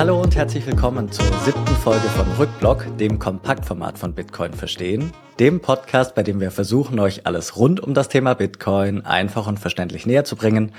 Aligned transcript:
Hallo 0.00 0.18
und 0.18 0.34
herzlich 0.34 0.66
willkommen 0.66 1.12
zur 1.12 1.26
siebten 1.44 1.76
Folge 1.76 2.08
von 2.08 2.26
Rückblock, 2.38 2.96
dem 2.96 3.18
Kompaktformat 3.18 3.98
von 3.98 4.14
Bitcoin 4.14 4.54
verstehen, 4.54 5.12
dem 5.38 5.60
Podcast, 5.60 6.14
bei 6.14 6.22
dem 6.22 6.40
wir 6.40 6.50
versuchen, 6.50 6.98
euch 6.98 7.26
alles 7.26 7.58
rund 7.58 7.80
um 7.80 7.92
das 7.92 8.08
Thema 8.08 8.32
Bitcoin 8.32 9.04
einfach 9.04 9.46
und 9.46 9.58
verständlich 9.58 10.06
näher 10.06 10.24
zu 10.24 10.36
bringen. 10.36 10.72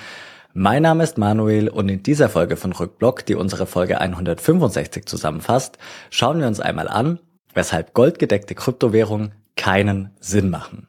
Mein 0.56 0.82
Name 0.82 1.04
ist 1.04 1.20
Manuel 1.20 1.70
und 1.70 1.88
in 1.90 2.02
dieser 2.02 2.30
Folge 2.30 2.58
von 2.58 2.72
Rückblock, 2.72 3.24
die 3.28 3.36
unsere 3.36 3.68
Folge 3.68 4.02
165 4.02 5.06
zusammenfasst, 5.06 5.78
schauen 6.10 6.40
wir 6.40 6.48
uns 6.48 6.60
einmal 6.60 6.88
an, 6.88 7.20
weshalb 7.54 7.94
goldgedeckte 7.94 8.56
Kryptowährungen 8.56 9.34
keinen 9.56 10.16
Sinn 10.20 10.50
machen. 10.50 10.88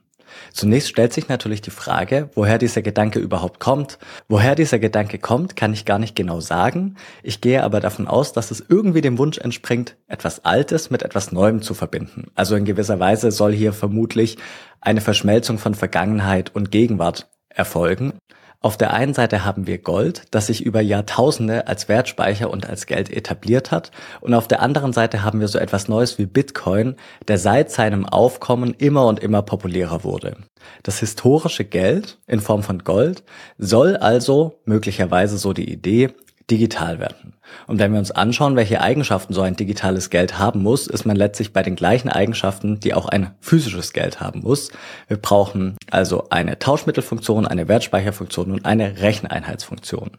Zunächst 0.53 0.89
stellt 0.89 1.13
sich 1.13 1.29
natürlich 1.29 1.61
die 1.61 1.71
Frage, 1.71 2.31
woher 2.35 2.59
dieser 2.59 2.83
Gedanke 2.83 3.19
überhaupt 3.19 3.61
kommt. 3.61 3.99
Woher 4.29 4.55
dieser 4.55 4.79
Gedanke 4.79 5.19
kommt, 5.19 5.57
kann 5.57 5.73
ich 5.73 5.85
gar 5.85 5.99
nicht 5.99 6.17
genau 6.17 6.41
sagen. 6.41 6.97
Ich 7.23 7.41
gehe 7.41 7.63
aber 7.63 7.81
davon 7.81 8.07
aus, 8.07 8.33
dass 8.33 8.51
es 8.51 8.65
irgendwie 8.69 9.01
dem 9.01 9.19
Wunsch 9.19 9.39
entspringt, 9.39 9.97
etwas 10.09 10.45
Altes 10.45 10.91
mit 10.91 11.03
etwas 11.03 11.33
Neuem 11.33 11.63
zu 11.63 11.75
verbinden. 11.75 12.31
Also 12.35 12.57
in 12.57 12.65
gewisser 12.65 13.01
Weise 13.01 13.31
soll 13.31 13.53
hier 13.53 13.73
vermutlich 13.73 14.39
eine 14.81 15.01
Verschmelzung 15.01 15.59
von 15.59 15.75
Vergangenheit 15.75 16.55
und 16.55 16.71
Gegenwart 16.71 17.29
erfolgen. 17.49 18.15
Auf 18.63 18.77
der 18.77 18.93
einen 18.93 19.13
Seite 19.13 19.45
haben 19.45 19.67
wir 19.67 19.79
Gold, 19.79 20.23
das 20.31 20.47
sich 20.47 20.65
über 20.65 20.81
Jahrtausende 20.81 21.67
als 21.67 21.89
Wertspeicher 21.89 22.49
und 22.49 22.65
als 22.65 22.87
Geld 22.87 23.11
etabliert 23.11 23.73
hat. 23.73 23.91
Und 24.21 24.35
auf 24.35 24.47
der 24.47 24.63
anderen 24.63 24.93
Seite 24.93 25.25
haben 25.25 25.41
wir 25.41 25.49
so 25.49 25.59
etwas 25.59 25.89
Neues 25.89 26.17
wie 26.17 26.27
Bitcoin, 26.27 26.95
der 27.27 27.39
seit 27.39 27.73
seinem 27.73 28.07
Aufkommen 28.07 28.73
immer 28.75 29.07
und 29.07 29.19
immer 29.19 29.43
populärer 29.43 30.05
wurde. 30.05 30.37
Das 30.85 31.01
historische 31.01 31.65
Geld 31.65 32.19
in 32.29 32.39
Form 32.39 32.63
von 32.63 32.85
Gold 32.85 33.25
soll 33.59 33.97
also 33.97 34.61
möglicherweise 34.65 35.39
so 35.39 35.53
die 35.53 35.69
Idee 35.69 36.11
digital 36.53 36.99
werden. 36.99 37.33
Und 37.67 37.79
wenn 37.79 37.93
wir 37.93 37.99
uns 37.99 38.11
anschauen, 38.11 38.57
welche 38.57 38.83
Eigenschaften 38.83 39.33
so 39.33 39.41
ein 39.41 39.57
digitales 39.57 40.11
Geld 40.11 40.39
haben 40.39 40.63
muss, 40.63 40.87
ist 40.87 41.07
man 41.07 41.17
letztlich 41.17 41.55
bei 41.55 41.63
den 41.63 41.77
gleichen 41.77 42.11
Eigenschaften, 42.11 42.79
die 42.79 42.93
auch 42.93 43.09
ein 43.09 43.31
physisches 43.41 43.95
Geld 43.95 44.21
haben 44.21 44.41
muss. 44.41 44.71
Wir 45.09 45.17
brauchen 45.17 45.77
also 45.91 46.29
eine 46.29 46.59
Tauschmittelfunktion, 46.59 47.47
eine 47.47 47.69
Wertspeicherfunktion 47.69 48.53
und 48.53 48.67
eine 48.67 49.01
Recheneinheitsfunktion. 49.01 50.11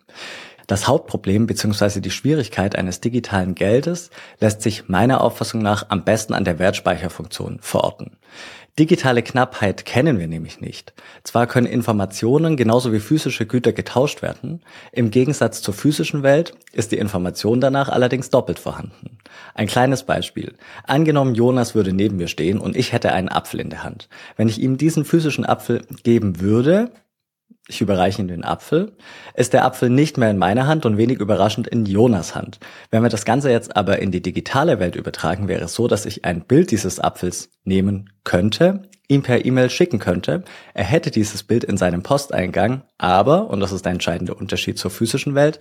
Das 0.66 0.88
Hauptproblem 0.88 1.46
bzw. 1.46 2.00
die 2.00 2.10
Schwierigkeit 2.10 2.76
eines 2.76 3.00
digitalen 3.00 3.54
Geldes 3.54 4.10
lässt 4.40 4.64
sich 4.64 4.88
meiner 4.88 5.22
Auffassung 5.22 5.62
nach 5.62 5.88
am 5.90 6.04
besten 6.04 6.34
an 6.34 6.46
der 6.46 6.58
Wertspeicherfunktion 6.58 7.60
verorten. 7.62 8.18
Digitale 8.80 9.22
Knappheit 9.22 9.86
kennen 9.86 10.18
wir 10.18 10.28
nämlich 10.28 10.60
nicht. 10.60 10.94
Zwar 11.24 11.46
können 11.46 11.68
Informationen 11.68 12.58
genauso 12.58 12.92
wie 12.92 13.00
physische 13.00 13.46
Güter 13.46 13.72
getauscht 13.72 14.24
werden, 14.24 14.64
im 14.92 15.12
Gegensatz 15.12 15.62
zur 15.62 15.76
physischen 15.76 16.24
Welt 16.24 16.56
ist 16.72 16.92
die 16.92 16.98
Information 16.98 17.62
danach 17.62 17.90
allerdings 17.90 18.32
doppelt 18.32 18.58
vorhanden. 18.58 19.20
Ein 19.54 19.68
kleines 19.68 20.02
Beispiel. 20.04 20.56
Angenommen, 20.86 21.36
Jonas 21.36 21.76
würde 21.76 21.94
neben 21.94 22.18
mir 22.18 22.28
stehen 22.28 22.58
und 22.58 22.76
ich 22.76 22.94
hätte 22.94 23.14
einen 23.14 23.30
Apfel 23.30 23.60
in 23.60 23.70
der 23.70 23.84
Hand. 23.84 24.10
Wenn 24.38 24.50
ich 24.50 24.60
ihm 24.60 24.78
diesen 24.78 25.06
physischen 25.06 25.46
Apfel 25.46 25.86
geben 26.02 26.40
würde, 26.42 26.90
ich 27.68 27.82
überreiche 27.82 28.22
ihm 28.22 28.28
den 28.28 28.44
Apfel, 28.44 28.94
ist 29.36 29.54
der 29.54 29.64
Apfel 29.64 29.90
nicht 29.90 30.18
mehr 30.18 30.30
in 30.30 30.38
meiner 30.38 30.68
Hand 30.68 30.86
und 30.86 30.98
wenig 30.98 31.20
überraschend 31.20 31.68
in 31.68 31.86
Jonas 31.86 32.36
Hand. 32.36 32.60
Wenn 32.92 33.04
wir 33.04 33.10
das 33.10 33.26
Ganze 33.26 33.52
jetzt 33.52 33.78
aber 33.78 34.00
in 34.00 34.12
die 34.12 34.22
digitale 34.22 34.80
Welt 34.80 34.96
übertragen, 34.96 35.48
wäre 35.48 35.64
es 35.66 35.74
so, 35.74 35.88
dass 35.88 36.06
ich 36.06 36.26
ein 36.26 36.42
Bild 36.42 36.72
dieses 36.72 37.00
Apfels 37.00 37.50
nehmen 37.64 38.10
könnte, 38.26 38.84
ihm 39.08 39.24
per 39.24 39.46
E-Mail 39.46 39.70
schicken 39.70 40.00
könnte. 40.00 40.44
Er 40.74 40.84
hätte 40.84 41.10
dieses 41.10 41.44
Bild 41.44 41.64
in 41.64 41.78
seinem 41.78 42.04
Posteingang, 42.04 42.84
aber, 42.98 43.50
und 43.50 43.62
das 43.62 43.72
ist 43.72 43.86
der 43.86 43.94
entscheidende 43.94 44.34
Unterschied 44.34 44.78
zur 44.78 44.92
physischen 44.92 45.36
Welt, 45.36 45.60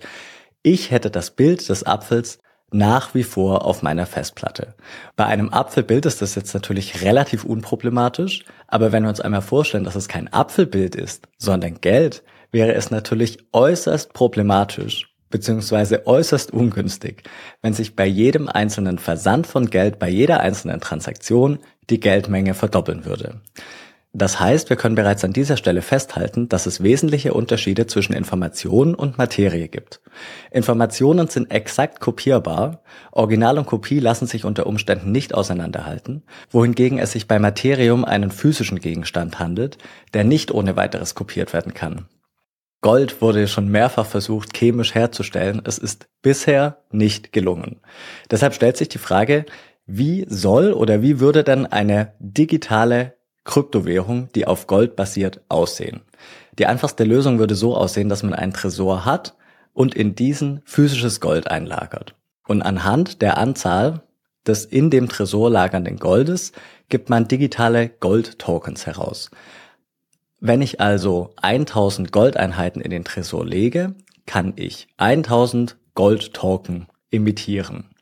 ich 0.61 0.91
hätte 0.91 1.11
das 1.11 1.31
Bild 1.31 1.67
des 1.67 1.85
Apfels 1.85 2.39
nach 2.73 3.13
wie 3.13 3.23
vor 3.23 3.65
auf 3.65 3.81
meiner 3.81 4.05
Festplatte. 4.05 4.75
Bei 5.15 5.25
einem 5.25 5.49
Apfelbild 5.49 6.05
ist 6.05 6.21
das 6.21 6.35
jetzt 6.35 6.53
natürlich 6.53 7.01
relativ 7.01 7.43
unproblematisch, 7.43 8.45
aber 8.67 8.91
wenn 8.91 9.03
wir 9.03 9.09
uns 9.09 9.21
einmal 9.21 9.41
vorstellen, 9.41 9.83
dass 9.83 9.95
es 9.95 10.07
kein 10.07 10.31
Apfelbild 10.31 10.95
ist, 10.95 11.27
sondern 11.37 11.81
Geld, 11.81 12.23
wäre 12.51 12.73
es 12.73 12.91
natürlich 12.91 13.39
äußerst 13.51 14.13
problematisch 14.13 15.13
beziehungsweise 15.33 16.05
äußerst 16.05 16.53
ungünstig, 16.53 17.23
wenn 17.63 17.73
sich 17.73 17.95
bei 17.95 18.05
jedem 18.05 18.47
einzelnen 18.47 18.99
Versand 18.99 19.47
von 19.47 19.71
Geld, 19.71 19.97
bei 19.97 20.07
jeder 20.07 20.41
einzelnen 20.41 20.79
Transaktion 20.79 21.57
die 21.89 21.99
Geldmenge 21.99 22.53
verdoppeln 22.53 23.03
würde. 23.03 23.41
Das 24.15 24.39
heißt, 24.39 24.69
wir 24.69 24.77
können 24.77 24.93
bereits 24.93 25.23
an 25.23 25.33
dieser 25.33 25.57
Stelle 25.57 25.81
festhalten, 25.81 26.47
dass 26.47 26.67
es 26.67 26.83
wesentliche 26.83 27.33
Unterschiede 27.33 27.87
zwischen 27.87 28.13
Information 28.13 28.93
und 28.93 29.17
Materie 29.17 29.67
gibt. 29.67 30.01
Informationen 30.51 31.29
sind 31.29 31.49
exakt 31.49 31.99
kopierbar, 31.99 32.83
Original 33.11 33.57
und 33.57 33.65
Kopie 33.65 33.97
lassen 33.97 34.27
sich 34.27 34.45
unter 34.45 34.67
Umständen 34.67 35.11
nicht 35.11 35.33
auseinanderhalten, 35.33 36.21
wohingegen 36.51 36.99
es 36.99 37.13
sich 37.13 37.27
bei 37.27 37.39
Materie 37.39 37.91
um 37.91 38.05
einen 38.05 38.29
physischen 38.29 38.79
Gegenstand 38.79 39.39
handelt, 39.39 39.79
der 40.13 40.23
nicht 40.23 40.51
ohne 40.51 40.75
weiteres 40.75 41.15
kopiert 41.15 41.51
werden 41.51 41.73
kann. 41.73 42.05
Gold 42.81 43.19
wurde 43.19 43.47
schon 43.47 43.69
mehrfach 43.69 44.05
versucht, 44.05 44.55
chemisch 44.55 44.93
herzustellen, 44.93 45.59
es 45.65 45.79
ist 45.79 46.07
bisher 46.21 46.83
nicht 46.91 47.31
gelungen. 47.31 47.79
Deshalb 48.29 48.53
stellt 48.53 48.77
sich 48.77 48.89
die 48.89 48.99
Frage, 48.99 49.45
wie 49.87 50.27
soll 50.29 50.71
oder 50.71 51.01
wie 51.01 51.19
würde 51.19 51.43
denn 51.43 51.65
eine 51.65 52.13
digitale 52.19 53.15
Kryptowährung, 53.45 54.29
die 54.33 54.47
auf 54.47 54.67
Gold 54.67 54.95
basiert, 54.95 55.41
aussehen. 55.49 56.01
Die 56.59 56.65
einfachste 56.65 57.03
Lösung 57.03 57.39
würde 57.39 57.55
so 57.55 57.75
aussehen, 57.75 58.09
dass 58.09 58.23
man 58.23 58.33
einen 58.33 58.53
Tresor 58.53 59.05
hat 59.05 59.35
und 59.73 59.95
in 59.95 60.15
diesen 60.15 60.61
physisches 60.65 61.19
Gold 61.19 61.49
einlagert. 61.49 62.15
Und 62.47 62.61
anhand 62.61 63.21
der 63.21 63.37
Anzahl 63.37 64.03
des 64.45 64.65
in 64.65 64.89
dem 64.89 65.09
Tresor 65.09 65.49
lagernden 65.49 65.97
Goldes 65.97 66.51
gibt 66.89 67.09
man 67.09 67.27
digitale 67.27 67.89
Gold-Tokens 67.89 68.85
heraus. 68.85 69.31
Wenn 70.39 70.61
ich 70.61 70.81
also 70.81 71.33
1000 71.41 72.11
Goldeinheiten 72.11 72.81
in 72.81 72.91
den 72.91 73.05
Tresor 73.05 73.45
lege, 73.45 73.95
kann 74.25 74.53
ich 74.57 74.87
1000 74.97 75.77
Gold-Token 75.95 76.87
emittieren. 77.11 77.92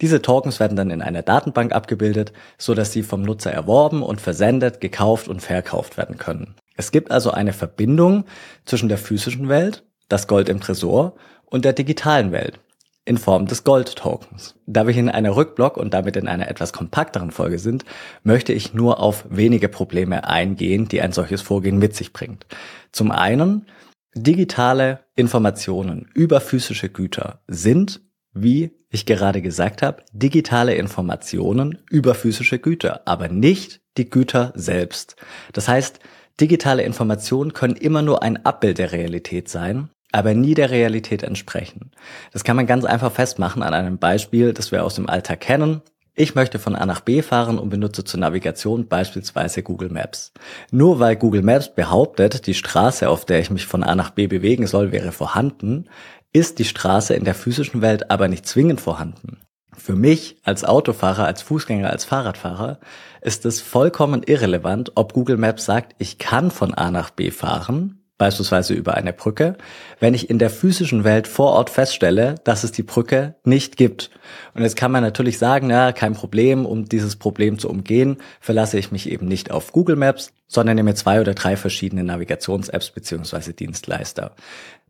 Diese 0.00 0.22
Tokens 0.22 0.60
werden 0.60 0.76
dann 0.76 0.90
in 0.90 1.02
einer 1.02 1.22
Datenbank 1.22 1.72
abgebildet, 1.72 2.32
so 2.58 2.74
dass 2.74 2.92
sie 2.92 3.02
vom 3.02 3.22
Nutzer 3.22 3.52
erworben 3.52 4.02
und 4.02 4.20
versendet, 4.20 4.80
gekauft 4.80 5.28
und 5.28 5.40
verkauft 5.40 5.96
werden 5.96 6.18
können. 6.18 6.54
Es 6.76 6.92
gibt 6.92 7.10
also 7.10 7.30
eine 7.30 7.52
Verbindung 7.52 8.24
zwischen 8.64 8.88
der 8.88 8.98
physischen 8.98 9.48
Welt, 9.48 9.84
das 10.08 10.26
Gold 10.26 10.48
im 10.48 10.60
Tresor, 10.60 11.14
und 11.44 11.64
der 11.64 11.72
digitalen 11.72 12.32
Welt 12.32 12.58
in 13.04 13.18
Form 13.18 13.46
des 13.46 13.64
Gold-Tokens. 13.64 14.54
Da 14.66 14.86
wir 14.86 14.92
hier 14.92 15.02
in 15.02 15.08
einer 15.08 15.34
Rückblock 15.34 15.76
und 15.76 15.92
damit 15.92 16.16
in 16.16 16.28
einer 16.28 16.48
etwas 16.48 16.72
kompakteren 16.72 17.32
Folge 17.32 17.58
sind, 17.58 17.84
möchte 18.22 18.52
ich 18.52 18.72
nur 18.72 19.00
auf 19.00 19.24
wenige 19.28 19.68
Probleme 19.68 20.28
eingehen, 20.28 20.86
die 20.86 21.00
ein 21.00 21.12
solches 21.12 21.42
Vorgehen 21.42 21.78
mit 21.78 21.96
sich 21.96 22.12
bringt. 22.12 22.46
Zum 22.92 23.10
einen, 23.10 23.66
digitale 24.14 25.00
Informationen 25.16 26.08
über 26.14 26.40
physische 26.40 26.88
Güter 26.88 27.40
sind 27.46 28.00
wie 28.32 28.72
ich 28.90 29.06
gerade 29.06 29.42
gesagt 29.42 29.82
habe, 29.82 30.02
digitale 30.12 30.74
Informationen 30.74 31.78
über 31.90 32.14
physische 32.14 32.58
Güter, 32.58 33.02
aber 33.06 33.28
nicht 33.28 33.80
die 33.96 34.10
Güter 34.10 34.52
selbst. 34.54 35.16
Das 35.52 35.68
heißt, 35.68 36.00
digitale 36.40 36.82
Informationen 36.82 37.52
können 37.52 37.76
immer 37.76 38.02
nur 38.02 38.22
ein 38.22 38.44
Abbild 38.44 38.78
der 38.78 38.92
Realität 38.92 39.48
sein, 39.48 39.90
aber 40.12 40.34
nie 40.34 40.54
der 40.54 40.70
Realität 40.70 41.22
entsprechen. 41.22 41.92
Das 42.32 42.44
kann 42.44 42.56
man 42.56 42.66
ganz 42.66 42.84
einfach 42.84 43.12
festmachen 43.12 43.62
an 43.62 43.74
einem 43.74 43.98
Beispiel, 43.98 44.52
das 44.52 44.72
wir 44.72 44.84
aus 44.84 44.96
dem 44.96 45.08
Alltag 45.08 45.40
kennen. 45.40 45.82
Ich 46.14 46.34
möchte 46.34 46.58
von 46.58 46.74
A 46.74 46.84
nach 46.84 47.00
B 47.00 47.22
fahren 47.22 47.58
und 47.58 47.70
benutze 47.70 48.04
zur 48.04 48.20
Navigation 48.20 48.88
beispielsweise 48.88 49.62
Google 49.62 49.90
Maps. 49.90 50.32
Nur 50.72 50.98
weil 50.98 51.16
Google 51.16 51.42
Maps 51.42 51.72
behauptet, 51.72 52.46
die 52.46 52.54
Straße, 52.54 53.08
auf 53.08 53.24
der 53.24 53.38
ich 53.38 53.50
mich 53.50 53.66
von 53.66 53.84
A 53.84 53.94
nach 53.94 54.10
B 54.10 54.26
bewegen 54.26 54.66
soll, 54.66 54.92
wäre 54.92 55.12
vorhanden, 55.12 55.88
ist 56.32 56.58
die 56.58 56.64
Straße 56.64 57.14
in 57.14 57.24
der 57.24 57.34
physischen 57.34 57.82
Welt 57.82 58.10
aber 58.10 58.28
nicht 58.28 58.46
zwingend 58.46 58.80
vorhanden. 58.80 59.40
Für 59.76 59.94
mich 59.94 60.36
als 60.42 60.64
Autofahrer, 60.64 61.24
als 61.24 61.42
Fußgänger, 61.42 61.90
als 61.90 62.04
Fahrradfahrer 62.04 62.80
ist 63.22 63.46
es 63.46 63.60
vollkommen 63.60 64.22
irrelevant, 64.22 64.92
ob 64.94 65.12
Google 65.12 65.36
Maps 65.36 65.64
sagt, 65.64 65.94
ich 65.98 66.18
kann 66.18 66.50
von 66.50 66.74
A 66.74 66.90
nach 66.90 67.10
B 67.10 67.30
fahren, 67.30 68.00
beispielsweise 68.18 68.74
über 68.74 68.94
eine 68.94 69.14
Brücke, 69.14 69.56
wenn 69.98 70.12
ich 70.12 70.28
in 70.28 70.38
der 70.38 70.50
physischen 70.50 71.04
Welt 71.04 71.26
vor 71.26 71.52
Ort 71.52 71.70
feststelle, 71.70 72.34
dass 72.44 72.64
es 72.64 72.72
die 72.72 72.82
Brücke 72.82 73.36
nicht 73.44 73.78
gibt. 73.78 74.10
Und 74.52 74.62
jetzt 74.62 74.76
kann 74.76 74.92
man 74.92 75.02
natürlich 75.02 75.38
sagen, 75.38 75.70
ja, 75.70 75.92
kein 75.92 76.12
Problem, 76.12 76.66
um 76.66 76.84
dieses 76.84 77.16
Problem 77.16 77.58
zu 77.58 77.70
umgehen, 77.70 78.18
verlasse 78.38 78.78
ich 78.78 78.92
mich 78.92 79.10
eben 79.10 79.26
nicht 79.26 79.50
auf 79.50 79.72
Google 79.72 79.96
Maps, 79.96 80.32
sondern 80.46 80.76
nehme 80.76 80.94
zwei 80.94 81.20
oder 81.20 81.32
drei 81.32 81.56
verschiedene 81.56 82.04
Navigations-Apps 82.04 82.90
beziehungsweise 82.90 83.54
Dienstleister. 83.54 84.32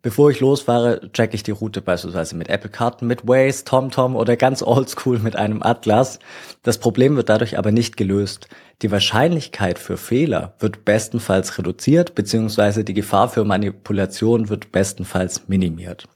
Bevor 0.02 0.30
ich 0.30 0.40
losfahre, 0.40 1.10
checke 1.12 1.34
ich 1.34 1.42
die 1.42 1.50
Route 1.50 1.82
beispielsweise 1.82 2.34
mit 2.34 2.48
Apple 2.48 2.70
Karten, 2.70 3.06
mit 3.06 3.28
Waze, 3.28 3.64
TomTom 3.64 4.16
oder 4.16 4.36
ganz 4.36 4.62
oldschool 4.62 5.18
mit 5.18 5.36
einem 5.36 5.62
Atlas. 5.62 6.20
Das 6.62 6.78
Problem 6.78 7.16
wird 7.16 7.28
dadurch 7.28 7.58
aber 7.58 7.70
nicht 7.70 7.98
gelöst. 7.98 8.48
Die 8.80 8.90
Wahrscheinlichkeit 8.90 9.78
für 9.78 9.98
Fehler 9.98 10.54
wird 10.58 10.86
bestenfalls 10.86 11.58
reduziert, 11.58 12.14
beziehungsweise 12.14 12.82
die 12.82 12.94
Gefahr 12.94 13.28
für 13.28 13.44
Manipulation 13.44 14.48
wird 14.48 14.72
bestenfalls 14.72 15.48
minimiert. 15.48 16.08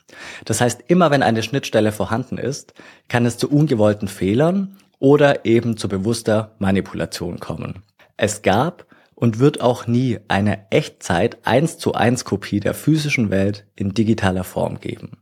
Das 0.46 0.62
heißt, 0.62 0.84
immer 0.88 1.10
wenn 1.10 1.22
eine 1.22 1.42
Schnittstelle 1.42 1.92
vorhanden 1.92 2.38
ist, 2.38 2.72
kann 3.08 3.26
es 3.26 3.36
zu 3.36 3.50
ungewollten 3.50 4.08
Fehlern 4.08 4.78
oder 4.98 5.44
eben 5.44 5.76
zu 5.76 5.88
bewusster 5.88 6.52
Manipulation 6.58 7.38
kommen. 7.38 7.82
Es 8.16 8.40
gab 8.40 8.86
und 9.24 9.38
wird 9.38 9.62
auch 9.62 9.86
nie 9.86 10.18
eine 10.28 10.70
Echtzeit 10.70 11.38
1 11.44 11.78
zu 11.78 11.94
1 11.94 12.26
Kopie 12.26 12.60
der 12.60 12.74
physischen 12.74 13.30
Welt 13.30 13.64
in 13.74 13.94
digitaler 13.94 14.44
Form 14.44 14.80
geben. 14.80 15.12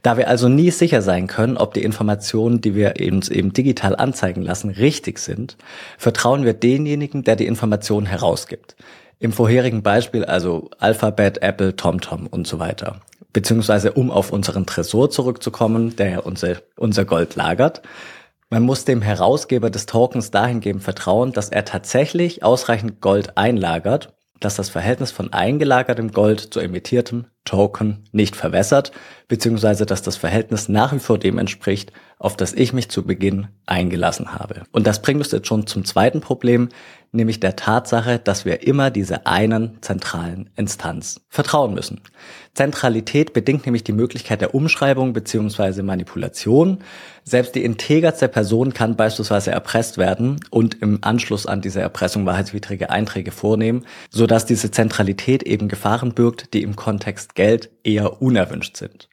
Da 0.00 0.16
wir 0.16 0.28
also 0.28 0.48
nie 0.48 0.70
sicher 0.70 1.02
sein 1.02 1.26
können, 1.26 1.58
ob 1.58 1.74
die 1.74 1.82
Informationen, 1.82 2.62
die 2.62 2.74
wir 2.74 2.94
uns 2.98 3.28
eben 3.28 3.52
digital 3.52 3.94
anzeigen 3.96 4.40
lassen, 4.40 4.70
richtig 4.70 5.18
sind, 5.18 5.58
vertrauen 5.98 6.46
wir 6.46 6.54
denjenigen, 6.54 7.22
der 7.22 7.36
die 7.36 7.44
Informationen 7.44 8.06
herausgibt. 8.06 8.76
Im 9.18 9.30
vorherigen 9.30 9.82
Beispiel 9.82 10.24
also 10.24 10.70
Alphabet, 10.78 11.42
Apple, 11.42 11.76
TomTom 11.76 12.28
und 12.28 12.46
so 12.46 12.58
weiter. 12.60 13.02
Beziehungsweise 13.34 13.92
um 13.92 14.10
auf 14.10 14.32
unseren 14.32 14.64
Tresor 14.64 15.10
zurückzukommen, 15.10 15.96
der 15.96 16.10
ja 16.10 16.18
unser, 16.20 16.62
unser 16.76 17.04
Gold 17.04 17.36
lagert, 17.36 17.82
man 18.50 18.64
muss 18.64 18.84
dem 18.84 19.00
Herausgeber 19.00 19.70
des 19.70 19.86
Tokens 19.86 20.32
dahingehend 20.32 20.82
vertrauen, 20.82 21.32
dass 21.32 21.48
er 21.50 21.64
tatsächlich 21.64 22.42
ausreichend 22.42 23.00
Gold 23.00 23.38
einlagert, 23.38 24.12
dass 24.40 24.56
das 24.56 24.68
Verhältnis 24.68 25.12
von 25.12 25.32
eingelagertem 25.32 26.10
Gold 26.10 26.40
zu 26.40 26.58
emittiertem 26.60 27.26
Token 27.44 28.04
nicht 28.12 28.36
verwässert, 28.36 28.92
beziehungsweise 29.28 29.86
dass 29.86 30.02
das 30.02 30.16
Verhältnis 30.16 30.68
nach 30.68 30.92
wie 30.92 30.98
vor 30.98 31.18
dem 31.18 31.38
entspricht, 31.38 31.92
auf 32.18 32.36
das 32.36 32.52
ich 32.52 32.72
mich 32.72 32.90
zu 32.90 33.04
Beginn 33.04 33.48
eingelassen 33.64 34.34
habe. 34.34 34.64
Und 34.72 34.86
das 34.86 35.00
bringt 35.00 35.20
uns 35.20 35.32
jetzt 35.32 35.46
schon 35.46 35.66
zum 35.66 35.84
zweiten 35.84 36.20
Problem, 36.20 36.68
nämlich 37.12 37.40
der 37.40 37.56
Tatsache, 37.56 38.18
dass 38.18 38.44
wir 38.44 38.66
immer 38.66 38.90
dieser 38.90 39.26
einen 39.26 39.78
zentralen 39.80 40.50
Instanz 40.54 41.22
vertrauen 41.28 41.74
müssen. 41.74 42.02
Zentralität 42.54 43.32
bedingt 43.32 43.66
nämlich 43.66 43.84
die 43.84 43.92
Möglichkeit 43.92 44.40
der 44.40 44.54
Umschreibung 44.54 45.12
beziehungsweise 45.12 45.82
Manipulation. 45.82 46.78
Selbst 47.24 47.54
die 47.54 47.64
integerste 47.64 48.28
Person 48.28 48.74
kann 48.74 48.96
beispielsweise 48.96 49.50
erpresst 49.50 49.98
werden 49.98 50.40
und 50.50 50.82
im 50.82 50.98
Anschluss 51.02 51.46
an 51.46 51.60
diese 51.62 51.80
Erpressung 51.80 52.26
wahrheitswidrige 52.26 52.90
Einträge 52.90 53.30
vornehmen, 53.30 53.86
sodass 54.10 54.46
diese 54.46 54.70
Zentralität 54.70 55.42
eben 55.44 55.68
Gefahren 55.68 56.12
birgt, 56.12 56.52
die 56.54 56.62
im 56.62 56.76
Kontext 56.76 57.29
Geld 57.34 57.70
eher 57.84 58.20
unerwünscht 58.22 58.76
sind. 58.76 59.08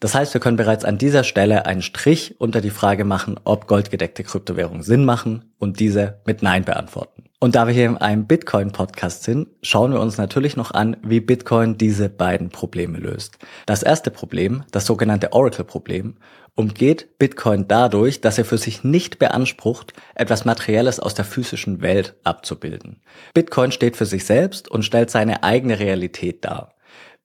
Das 0.00 0.14
heißt, 0.14 0.34
wir 0.34 0.40
können 0.40 0.58
bereits 0.58 0.84
an 0.84 0.98
dieser 0.98 1.24
Stelle 1.24 1.64
einen 1.64 1.80
Strich 1.80 2.34
unter 2.38 2.60
die 2.60 2.70
Frage 2.70 3.04
machen, 3.04 3.40
ob 3.44 3.66
goldgedeckte 3.66 4.22
Kryptowährungen 4.22 4.82
Sinn 4.82 5.04
machen 5.04 5.54
und 5.58 5.80
diese 5.80 6.20
mit 6.26 6.42
Nein 6.42 6.64
beantworten. 6.64 7.24
Und 7.40 7.54
da 7.54 7.66
wir 7.66 7.74
hier 7.74 7.86
in 7.86 7.96
einem 7.96 8.26
Bitcoin-Podcast 8.26 9.22
sind, 9.22 9.48
schauen 9.62 9.92
wir 9.92 10.00
uns 10.00 10.18
natürlich 10.18 10.56
noch 10.56 10.72
an, 10.72 10.96
wie 11.02 11.20
Bitcoin 11.20 11.78
diese 11.78 12.08
beiden 12.08 12.50
Probleme 12.50 12.98
löst. 12.98 13.38
Das 13.66 13.82
erste 13.82 14.10
Problem, 14.10 14.64
das 14.70 14.86
sogenannte 14.86 15.32
Oracle-Problem, 15.32 16.16
umgeht 16.54 17.18
Bitcoin 17.18 17.66
dadurch, 17.66 18.20
dass 18.20 18.38
er 18.38 18.44
für 18.44 18.58
sich 18.58 18.84
nicht 18.84 19.18
beansprucht, 19.18 19.92
etwas 20.14 20.44
Materielles 20.44 21.00
aus 21.00 21.14
der 21.14 21.24
physischen 21.24 21.82
Welt 21.82 22.14
abzubilden. 22.24 23.00
Bitcoin 23.32 23.72
steht 23.72 23.96
für 23.96 24.06
sich 24.06 24.24
selbst 24.24 24.70
und 24.70 24.84
stellt 24.84 25.10
seine 25.10 25.42
eigene 25.42 25.78
Realität 25.78 26.44
dar. 26.44 26.73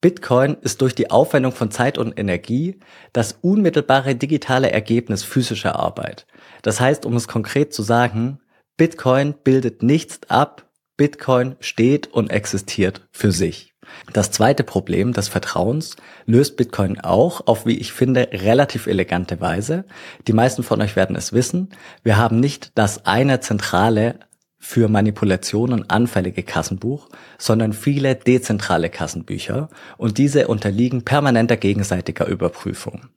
Bitcoin 0.02 0.56
ist 0.62 0.82
durch 0.82 0.96
die 0.96 1.12
Aufwendung 1.12 1.52
von 1.52 1.72
Zeit 1.72 1.98
und 1.98 2.18
Energie 2.18 2.80
das 3.12 3.38
unmittelbare 3.42 4.16
digitale 4.16 4.72
Ergebnis 4.72 5.24
physischer 5.24 5.78
Arbeit. 5.78 6.26
Das 6.62 6.80
heißt, 6.80 7.06
um 7.06 7.16
es 7.16 7.28
konkret 7.28 7.74
zu 7.74 7.84
sagen, 7.84 8.40
Bitcoin 8.78 9.34
bildet 9.44 9.84
nichts 9.84 10.22
ab, 10.30 10.70
Bitcoin 10.96 11.58
steht 11.60 12.08
und 12.08 12.32
existiert 12.32 13.08
für 13.12 13.34
sich. 13.34 13.74
Das 14.14 14.32
zweite 14.32 14.64
Problem 14.64 15.14
des 15.14 15.28
Vertrauens 15.28 15.98
löst 16.26 16.56
Bitcoin 16.58 17.00
auch 17.00 17.48
auf, 17.48 17.66
wie 17.66 17.78
ich 17.78 17.92
finde, 17.92 18.30
relativ 18.32 18.88
elegante 18.88 19.42
Weise. 19.42 19.86
Die 20.28 20.34
meisten 20.34 20.64
von 20.64 20.82
euch 20.82 20.96
werden 20.96 21.16
es 21.16 21.34
wissen. 21.34 21.70
Wir 22.04 22.18
haben 22.18 22.40
nicht 22.40 22.72
das 22.76 23.06
eine 23.06 23.40
zentrale 23.40 24.20
für 24.60 24.90
Manipulationen 24.90 25.90
anfällige 25.90 26.44
Kassenbuch, 26.44 27.10
sondern 27.38 27.74
viele 27.74 28.16
dezentrale 28.16 28.90
Kassenbücher 28.90 29.70
und 29.98 30.18
diese 30.18 30.48
unterliegen 30.48 31.06
permanenter 31.06 31.58
gegenseitiger 31.58 32.28
Überprüfung. 32.28 33.10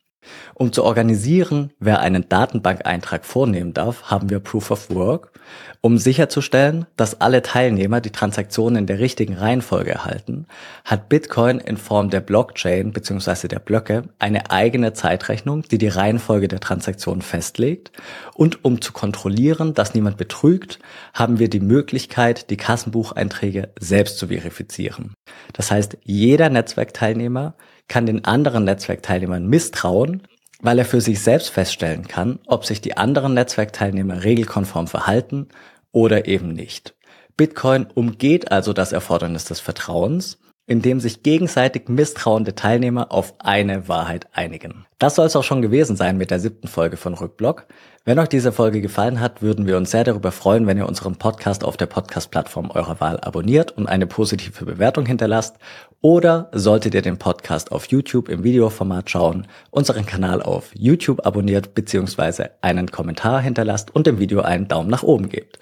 Um 0.54 0.72
zu 0.72 0.84
organisieren, 0.84 1.72
wer 1.78 2.00
einen 2.00 2.28
Datenbankeintrag 2.28 3.24
vornehmen 3.24 3.74
darf, 3.74 4.04
haben 4.04 4.30
wir 4.30 4.40
Proof 4.40 4.70
of 4.70 4.90
Work, 4.90 5.32
um 5.80 5.98
sicherzustellen, 5.98 6.86
dass 6.96 7.20
alle 7.20 7.42
Teilnehmer 7.42 8.00
die 8.00 8.10
Transaktionen 8.10 8.76
in 8.76 8.86
der 8.86 9.00
richtigen 9.00 9.34
Reihenfolge 9.34 9.90
erhalten, 9.90 10.46
hat 10.84 11.08
Bitcoin 11.08 11.58
in 11.58 11.76
Form 11.76 12.10
der 12.10 12.20
Blockchain 12.20 12.92
bzw. 12.92 13.48
der 13.48 13.58
Blöcke 13.58 14.04
eine 14.18 14.50
eigene 14.50 14.92
Zeitrechnung, 14.92 15.62
die 15.62 15.78
die 15.78 15.88
Reihenfolge 15.88 16.48
der 16.48 16.60
Transaktionen 16.60 17.22
festlegt. 17.22 17.90
Und 18.34 18.64
um 18.64 18.80
zu 18.80 18.92
kontrollieren, 18.92 19.74
dass 19.74 19.94
niemand 19.94 20.16
betrügt, 20.16 20.78
haben 21.14 21.38
wir 21.38 21.50
die 21.50 21.60
Möglichkeit, 21.60 22.50
die 22.50 22.56
Kassenbucheinträge 22.56 23.70
selbst 23.78 24.18
zu 24.18 24.28
verifizieren. 24.28 25.14
Das 25.52 25.70
heißt, 25.70 25.98
jeder 26.04 26.48
Netzwerkteilnehmer 26.48 27.54
kann 27.88 28.06
den 28.06 28.24
anderen 28.24 28.64
Netzwerkteilnehmern 28.64 29.46
misstrauen, 29.46 30.22
weil 30.60 30.78
er 30.78 30.84
für 30.84 31.00
sich 31.00 31.20
selbst 31.20 31.50
feststellen 31.50 32.06
kann, 32.06 32.38
ob 32.46 32.64
sich 32.64 32.80
die 32.80 32.96
anderen 32.96 33.34
Netzwerkteilnehmer 33.34 34.24
regelkonform 34.24 34.86
verhalten 34.86 35.48
oder 35.90 36.26
eben 36.26 36.52
nicht. 36.52 36.94
Bitcoin 37.36 37.86
umgeht 37.94 38.52
also 38.52 38.72
das 38.72 38.92
Erfordernis 38.92 39.44
des 39.44 39.60
Vertrauens, 39.60 40.38
indem 40.66 41.00
sich 41.00 41.22
gegenseitig 41.22 41.88
misstrauende 41.88 42.54
Teilnehmer 42.54 43.10
auf 43.10 43.34
eine 43.38 43.88
Wahrheit 43.88 44.28
einigen. 44.32 44.86
Das 44.98 45.16
soll 45.16 45.26
es 45.26 45.36
auch 45.36 45.42
schon 45.42 45.62
gewesen 45.62 45.96
sein 45.96 46.16
mit 46.16 46.30
der 46.30 46.38
siebten 46.38 46.68
Folge 46.68 46.96
von 46.96 47.14
Rückblock. 47.14 47.66
Wenn 48.04 48.18
euch 48.18 48.28
diese 48.28 48.50
Folge 48.50 48.80
gefallen 48.80 49.20
hat, 49.20 49.42
würden 49.42 49.68
wir 49.68 49.76
uns 49.76 49.92
sehr 49.92 50.02
darüber 50.02 50.32
freuen, 50.32 50.66
wenn 50.66 50.76
ihr 50.76 50.88
unseren 50.88 51.14
Podcast 51.14 51.62
auf 51.62 51.76
der 51.76 51.86
Podcast-Plattform 51.86 52.72
eurer 52.72 52.98
Wahl 52.98 53.20
abonniert 53.20 53.70
und 53.70 53.86
eine 53.86 54.08
positive 54.08 54.64
Bewertung 54.64 55.06
hinterlasst. 55.06 55.54
Oder 56.00 56.48
solltet 56.50 56.94
ihr 56.94 57.02
den 57.02 57.18
Podcast 57.18 57.70
auf 57.70 57.86
YouTube 57.86 58.28
im 58.28 58.42
Videoformat 58.42 59.08
schauen, 59.08 59.46
unseren 59.70 60.04
Kanal 60.04 60.42
auf 60.42 60.72
YouTube 60.74 61.24
abonniert 61.24 61.74
bzw. 61.74 62.46
einen 62.60 62.90
Kommentar 62.90 63.40
hinterlasst 63.40 63.94
und 63.94 64.08
dem 64.08 64.18
Video 64.18 64.40
einen 64.40 64.66
Daumen 64.66 64.90
nach 64.90 65.04
oben 65.04 65.28
gebt. 65.28 65.60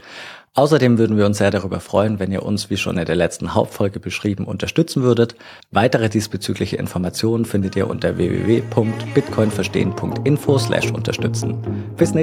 Außerdem 0.54 0.98
würden 0.98 1.16
wir 1.16 1.26
uns 1.26 1.38
sehr 1.38 1.52
darüber 1.52 1.78
freuen, 1.78 2.18
wenn 2.18 2.32
ihr 2.32 2.42
uns, 2.42 2.70
wie 2.70 2.76
schon 2.76 2.98
in 2.98 3.04
der 3.04 3.14
letzten 3.14 3.54
Hauptfolge 3.54 4.00
beschrieben, 4.00 4.46
unterstützen 4.46 5.04
würdet. 5.04 5.36
Weitere 5.70 6.08
diesbezügliche 6.08 6.74
Informationen 6.76 7.44
findet 7.44 7.76
ihr 7.76 7.88
unter 7.88 8.16
www.bitcoinverstehen.info 8.16 10.58
slash 10.58 10.90
unterstützen. 10.90 11.62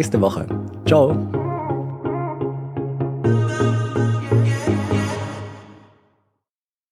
Nächste 0.08 0.22
Woche. 0.22 0.46
Ciao! 0.86 1.14